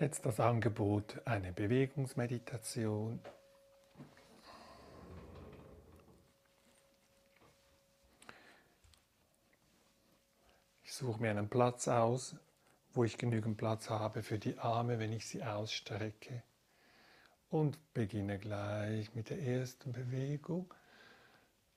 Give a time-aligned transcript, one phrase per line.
[0.00, 3.18] Jetzt das Angebot, eine Bewegungsmeditation.
[10.84, 12.36] Ich suche mir einen Platz aus,
[12.92, 16.44] wo ich genügend Platz habe für die Arme, wenn ich sie ausstrecke.
[17.50, 20.72] Und beginne gleich mit der ersten Bewegung.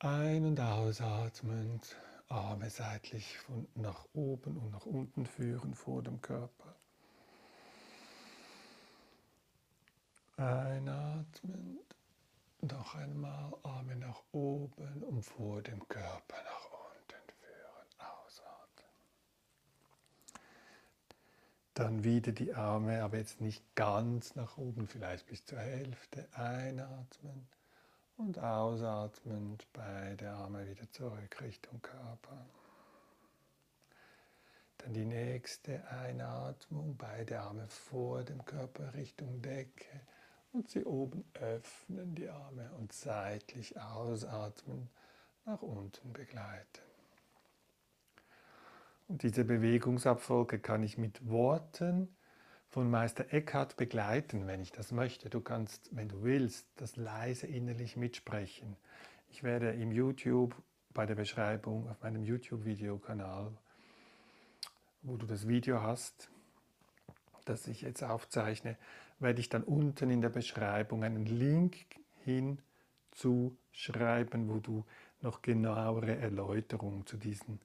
[0.00, 1.96] Ein- und ausatmend,
[2.26, 6.67] Arme seitlich von nach oben und nach unten führen vor dem Körper.
[10.38, 11.80] Einatmen,
[12.60, 17.88] noch einmal Arme nach oben und vor dem Körper nach unten führen.
[17.98, 18.92] Ausatmen.
[21.74, 26.28] Dann wieder die Arme, aber jetzt nicht ganz nach oben, vielleicht bis zur Hälfte.
[26.34, 27.48] Einatmen
[28.16, 32.46] und ausatmend beide Arme wieder zurück Richtung Körper.
[34.78, 40.00] Dann die nächste Einatmung, beide Arme vor dem Körper Richtung Decke
[40.52, 44.88] und sie oben öffnen die Arme und seitlich ausatmen,
[45.44, 46.82] nach unten begleiten.
[49.08, 52.14] Und diese Bewegungsabfolge kann ich mit Worten
[52.68, 55.30] von Meister Eckhart begleiten, wenn ich das möchte.
[55.30, 58.76] Du kannst, wenn du willst, das leise innerlich mitsprechen.
[59.30, 60.54] Ich werde im YouTube
[60.92, 63.56] bei der Beschreibung auf meinem YouTube-Videokanal,
[65.02, 66.30] wo du das Video hast,
[67.48, 68.76] das ich jetzt aufzeichne,
[69.18, 71.76] werde ich dann unten in der Beschreibung einen Link
[72.24, 74.84] hinzuschreiben, wo du
[75.20, 77.60] noch genauere Erläuterungen zu diesen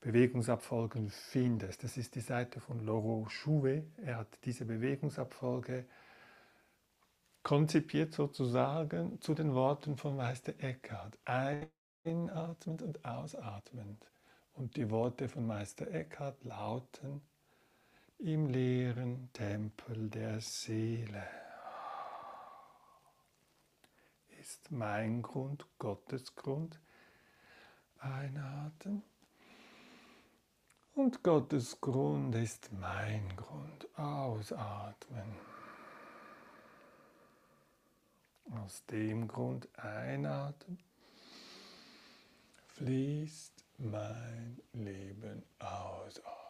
[0.00, 1.82] Bewegungsabfolgen findest.
[1.82, 3.84] Das ist die Seite von Laurent Chouvet.
[4.04, 5.86] Er hat diese Bewegungsabfolge
[7.42, 11.18] konzipiert sozusagen zu den Worten von Meister Eckhart.
[11.24, 14.06] Einatmend und ausatmend.
[14.54, 17.22] Und die Worte von Meister Eckhart lauten,
[18.24, 21.28] im leeren Tempel der Seele
[24.40, 26.80] ist mein Grund, Gottes Grund.
[27.98, 29.02] Einatmen.
[30.94, 33.88] Und Gottes Grund ist mein Grund.
[33.98, 35.36] Ausatmen.
[38.52, 40.78] Aus dem Grund einatmen
[42.68, 46.43] fließt mein Leben ausatmen.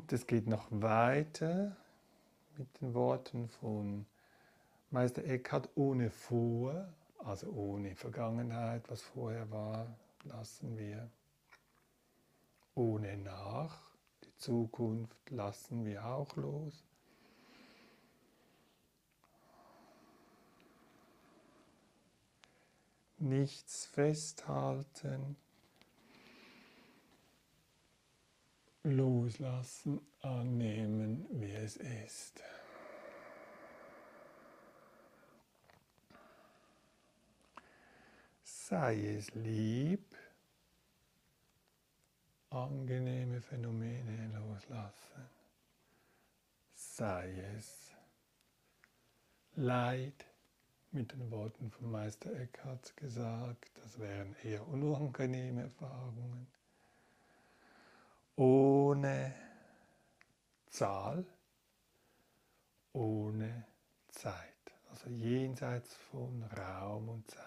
[0.00, 1.76] Und es geht noch weiter
[2.56, 4.06] mit den Worten von
[4.90, 6.88] Meister Eckhart ohne Vor,
[7.18, 9.86] also ohne Vergangenheit, was vorher war,
[10.24, 11.10] lassen wir.
[12.74, 13.78] Ohne Nach,
[14.24, 16.82] die Zukunft lassen wir auch los.
[23.18, 25.36] Nichts festhalten,
[28.82, 32.42] loslassen, annehmen, wie es ist.
[38.42, 40.16] Sei es lieb,
[42.50, 45.28] angenehme Phänomene loslassen.
[46.74, 47.90] Sei es
[49.56, 50.24] Leid,
[50.92, 56.46] mit den Worten von Meister Eckhart gesagt, das wären eher unangenehme Erfahrungen
[58.40, 59.34] ohne
[60.70, 61.26] Zahl,
[62.94, 63.66] ohne
[64.08, 64.54] Zeit.
[64.88, 67.44] Also jenseits von Raum und Zeit.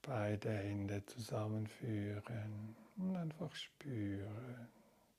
[0.00, 4.68] Beide Hände zusammenführen und einfach spüren.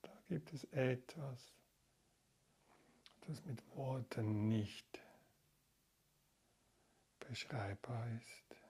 [0.01, 1.53] Da gibt es etwas,
[3.27, 5.00] das mit Worten nicht
[7.19, 8.60] beschreibbar ist.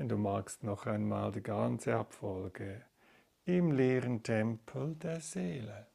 [0.00, 2.86] Wenn du magst, noch einmal die ganze Abfolge
[3.44, 5.88] im leeren Tempel der Seele.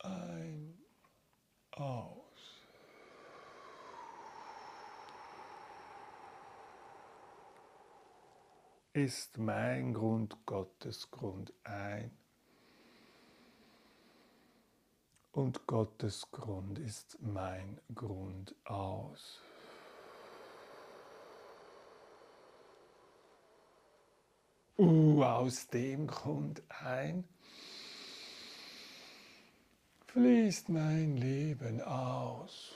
[0.00, 0.76] Ein,
[1.70, 2.64] aus.
[8.92, 12.10] Ist mein Grund Gottes Grund ein
[15.30, 19.40] und Gottes Grund ist mein Grund aus.
[24.78, 27.24] Uh, aus dem Grund ein
[30.12, 32.74] fließt mein Leben aus.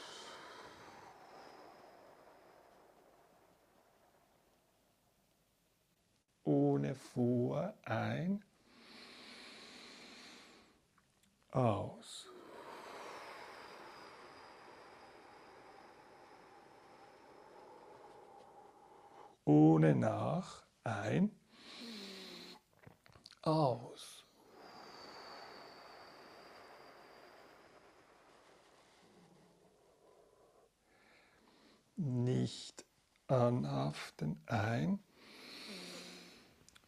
[6.45, 8.43] Ohne Vor ein,
[11.51, 12.27] aus.
[19.45, 21.31] Ohne nach, ein,
[23.47, 24.25] aus.
[31.97, 32.85] Nicht
[33.29, 34.99] anhaften, ein,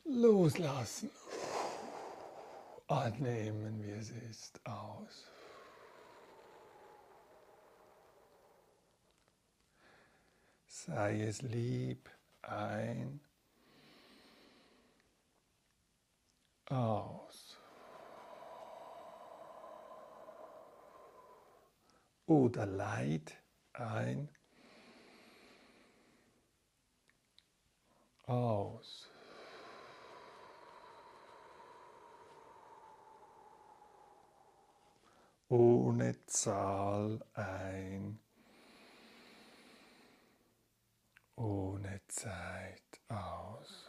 [0.05, 1.11] loslassen,
[2.87, 5.27] annehmen, wie es ist, aus.
[10.67, 12.11] Sei es lieb,
[12.43, 13.21] ein,
[16.71, 17.59] aus.
[22.27, 23.43] Oder Leid
[23.73, 24.29] ein,
[28.27, 29.11] aus.
[35.49, 38.21] Ohne Zahl ein,
[41.37, 43.88] ohne Zeit aus.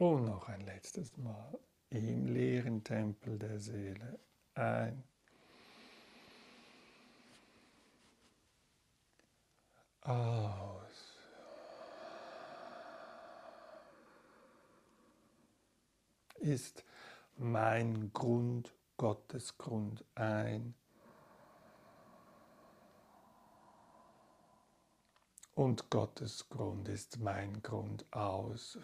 [0.00, 1.58] Und noch ein letztes Mal
[1.90, 4.18] im leeren Tempel der Seele
[4.54, 5.04] ein.
[10.00, 11.18] Aus.
[16.36, 16.82] Ist
[17.36, 20.74] mein Grund Gottes Grund ein.
[25.54, 28.78] Und Gottes Grund ist mein Grund aus.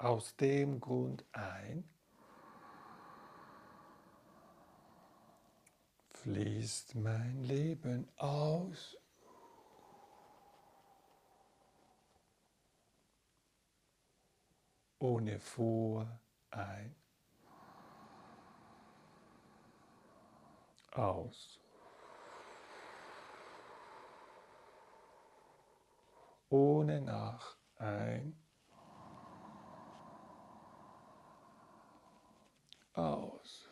[0.00, 1.84] Aus dem Grund ein,
[6.14, 8.96] fließt mein Leben aus.
[14.98, 16.20] Ohne Vor
[16.50, 16.94] ein.
[20.92, 21.60] Aus.
[26.48, 28.40] Ohne nach ein.
[33.00, 33.68] aus.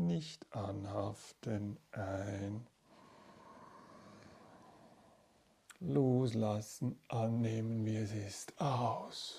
[0.00, 2.66] Nicht anhaften ein.
[5.80, 9.36] Loslassen, annehmen, wie es ist, aus.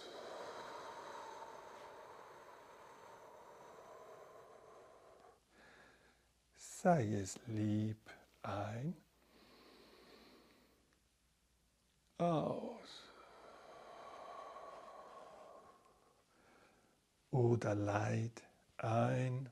[6.56, 7.98] Sei es lieb,
[8.44, 8.96] ein
[12.20, 13.12] aus.
[17.32, 18.44] Oder Leid
[18.78, 19.50] ein,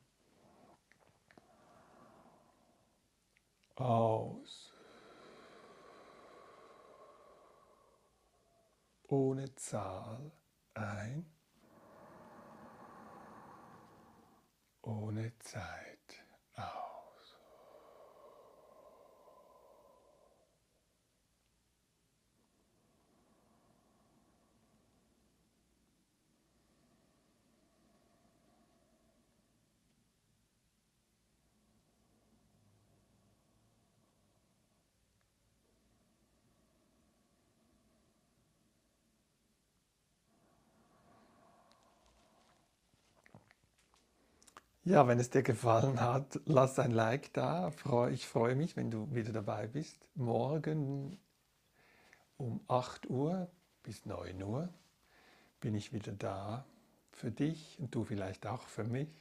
[3.79, 4.73] aus.
[9.07, 10.31] Ohne Zahl
[10.75, 11.25] ein,
[14.81, 16.23] ohne Zeit
[16.55, 16.88] aus.
[44.89, 47.71] Ja, wenn es dir gefallen hat, lass ein Like da.
[48.11, 50.09] Ich freue mich, wenn du wieder dabei bist.
[50.15, 51.19] Morgen
[52.37, 53.51] um 8 Uhr
[53.83, 54.67] bis 9 Uhr
[55.59, 56.65] bin ich wieder da
[57.11, 59.11] für dich und du vielleicht auch für mich.